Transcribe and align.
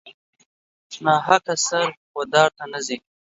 ناحقه 1.03 1.55
سر 1.67 1.89
و 2.15 2.19
دار 2.33 2.49
ته 2.57 2.63
نه 2.71 2.79
ځي. 2.85 2.97